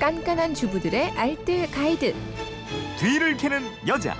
[0.00, 2.14] 깐깐한 주부들의 알뜰 가이드.
[2.98, 4.14] 뒤를 캐는 여자.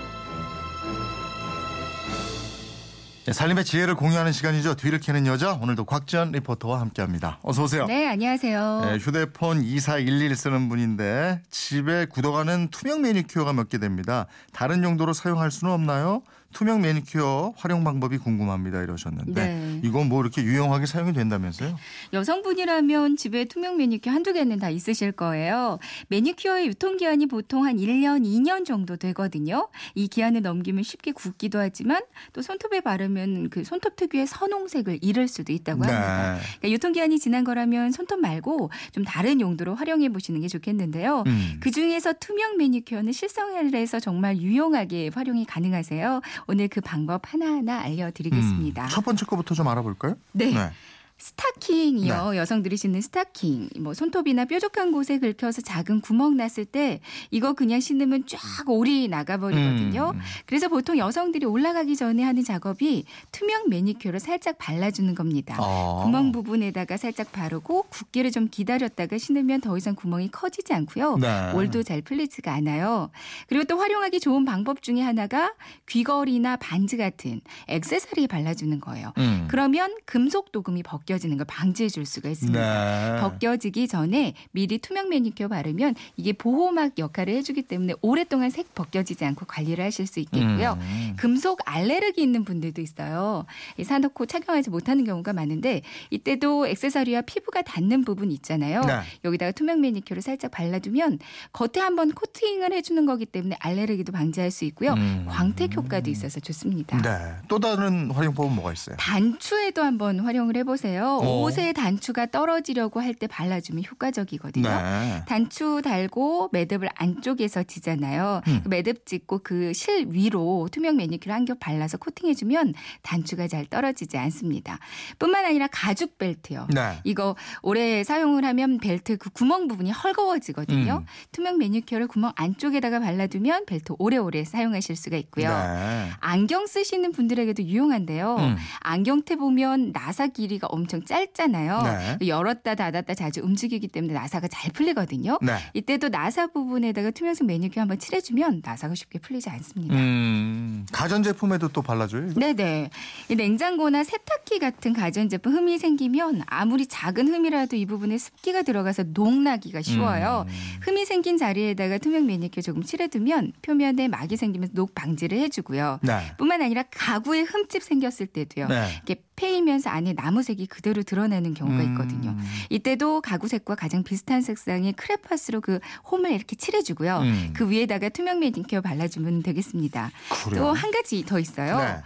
[3.27, 4.75] 네, 살림의 지혜를 공유하는 시간이죠.
[4.77, 5.53] 뒤를 캐는 여자.
[5.53, 7.39] 오늘도 곽지연 리포터와 함께합니다.
[7.43, 7.85] 어서 오세요.
[7.87, 8.81] 네, 안녕하세요.
[8.87, 14.27] 네, 휴대폰 2411 쓰는 분인데 집에 굳어가는 투명 매니큐어가 몇 개 됩니다.
[14.53, 16.23] 다른 용도로 사용할 수는 없나요?
[16.53, 19.81] 투명 매니큐어 활용 방법이 궁금합니다 이러셨는데 네.
[19.85, 21.77] 이건 뭐 이렇게 유용하게 사용이 된다면서요?
[22.13, 25.79] 여성분이라면 집에 투명 매니큐어 한두 개는 다 있으실 거예요.
[26.09, 29.69] 매니큐어의 유통기한이 보통 한 1년, 2년 정도 되거든요.
[29.95, 35.53] 이 기한을 넘기면 쉽게 굳기도 하지만 또 손톱에 바르면 그 손톱 특유의 선홍색을 잃을 수도
[35.53, 36.35] 있다고 합니다.
[36.35, 36.41] 네.
[36.59, 41.25] 그러니까 유통기한이 지난 거라면 손톱 말고 좀 다른 용도로 활용해 보시는 게 좋겠는데요.
[41.27, 41.57] 음.
[41.61, 46.23] 그 중에서 투명 매니큐어는 실생활에서 정말 유용하게 활용이 가능하세요.
[46.47, 48.85] 오늘 그 방법 하나하나 알려드리겠습니다.
[48.85, 50.17] 음, 첫 번째 거부터 좀 알아볼까요?
[50.33, 50.71] 네.
[51.19, 52.31] 스타킹이요.
[52.31, 52.39] 네.
[52.39, 53.71] 여성들이 신는 스타킹.
[53.81, 58.39] 뭐 손톱이나 뾰족한 곳에 긁혀서 작은 구멍 났을 때 이거 그냥 신으면 쫙
[58.69, 60.13] 올이 나가버리거든요.
[60.15, 60.21] 음.
[60.47, 65.57] 그래서 보통 여성들이 올라가기 전에 하는 작업이 투명 매니큐어를 살짝 발라주는 겁니다.
[65.59, 66.03] 아.
[66.05, 71.17] 구멍 부분에다가 살짝 바르고 굳기를 좀 기다렸다가 신으면 더 이상 구멍이 커지지 않고요.
[71.17, 71.53] 네.
[71.53, 73.11] 올도 잘 풀리지가 않아요.
[73.49, 75.53] 그리고 또 활용하기 좋은 방법 중에 하나가
[75.89, 79.13] 귀걸이나 반지 같은 액세서리에 발라주는 거예요.
[79.19, 79.47] 음.
[79.49, 82.59] 그러면 금속 도금이 벗겨 지는 걸 방지해 줄 수가 있습니다.
[82.61, 83.21] 네.
[83.23, 89.47] 벗겨지기 전에 미리 투명 매니큐어 바르면 이게 보호막 역할을 해주기 때문에 오랫동안 색 벗겨지지 않고
[89.47, 90.77] 관리를 하실 수 있겠고요.
[90.81, 91.15] 음.
[91.17, 93.47] 금속 알레르기 있는 분들도 있어요.
[93.79, 98.83] 이 사놓고 착용하지 못하는 경우가 많은데 이때도 액세서리와 피부가 닿는 부분 있잖아요.
[98.83, 99.01] 네.
[99.25, 101.21] 여기다가 투명 매니큐어를 살짝 발라두면
[101.53, 104.93] 겉에 한번 코팅을 해주는 거기 때문에 알레르기도 방지할 수 있고요.
[104.95, 105.27] 음.
[105.29, 107.01] 광택 효과도 있어서 좋습니다.
[107.01, 107.37] 네.
[107.47, 108.97] 또 다른 활용법은 뭐가 있어요?
[108.99, 110.98] 단추에도 한번 활용을 해보세요.
[111.07, 111.43] 어.
[111.43, 114.69] 옷에 단추가 떨어지려고 할 때 발라주면 효과적이거든요.
[114.69, 115.23] 네.
[115.27, 118.43] 단추 달고 매듭을 안쪽에서 지잖아요.
[118.47, 118.61] 음.
[118.63, 124.17] 그 매듭 찍고 그 실 위로 투명 매니큐어 한 겹 발라서 코팅해주면 단추가 잘 떨어지지
[124.19, 124.79] 않습니다.
[125.19, 126.69] 뿐만 아니라 가죽 벨트요.
[126.75, 126.99] 네.
[127.05, 130.99] 이거 오래 사용을 하면 벨트 그 구멍 부분이 헐거워지거든요.
[130.99, 131.07] 음.
[131.33, 135.49] 투명 매니큐어를 구멍 안쪽에다가 발라두면 벨트 오래오래 사용하실 수가 있고요.
[135.49, 136.11] 네.
[136.21, 138.37] 안경 쓰시는 분들에게도 유용한데요.
[138.39, 138.57] 음.
[138.81, 141.83] 안경테 보면 나사 길이가 엄청 짧잖아요.
[142.19, 142.29] 네.
[142.29, 145.39] 열었다 닫았다 자주 움직이기 때문에 나사가 잘 풀리거든요.
[145.43, 145.57] 네.
[145.75, 149.95] 이때도 나사 부분에다가 투명색 매니큐어 한번 칠해주면 나사가 쉽게 풀리지 않습니다.
[149.95, 150.87] 음.
[150.93, 152.29] 가전제품에도 또 발라줘요?
[152.31, 152.41] 이거?
[152.41, 152.91] 네네.
[153.29, 159.83] 이 냉장고나 세탁기 같은 가전제품 흠이 생기면 아무리 작은 흠이라도 이 부분에 습기가 들어가서 녹나기가
[159.83, 160.47] 쉬워요.
[160.49, 160.53] 음.
[160.83, 166.01] 흠이 생긴 자리에다가 투명 매니큐어 조금 칠해두면 표면에 막이 생기면서 녹 방지를 해주고요.
[166.03, 166.33] 네.
[166.39, 168.69] 뿐만 아니라 가구에 흠집 생겼을 때도요.
[168.69, 168.89] 네.
[168.97, 172.31] 이렇게 패이면서 안에 나무색이 그대로 드러나는 경우가 있거든요.
[172.31, 172.45] 음.
[172.71, 177.19] 이때도 가구색과 가장 비슷한 색상의 크레파스로 그 홈을 이렇게 칠해주고요.
[177.19, 177.51] 음.
[177.53, 180.13] 그 위에다가 투명 매니큐어 발라주면 되겠습니다.
[180.55, 181.79] 또 한 가지 더 있어요.
[181.79, 181.97] 네.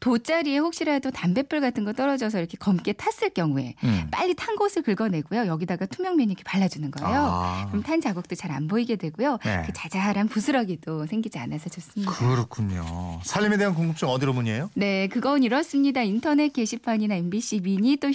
[0.00, 4.08] 돗자리에 혹시라도 담뱃불 같은 거 떨어져서 이렇게 검게 탔을 경우에 음.
[4.10, 5.46] 빨리 탄 곳을 긁어내고요.
[5.46, 7.20] 여기다가 투명 매니큐어 발라주는 거예요.
[7.20, 7.66] 아.
[7.68, 9.38] 그럼 탄 자국도 잘 안 보이게 되고요.
[9.44, 9.62] 네.
[9.66, 12.12] 그 자잘한 부스러기도 생기지 않아서 좋습니다.
[12.12, 13.20] 그렇군요.
[13.24, 14.68] 살림에 대한 궁금증 어디로 문의해요?
[14.74, 16.02] 네, 그건 이렇습니다.
[16.02, 18.10] 인터넷 게시판이나 MBC 미니 또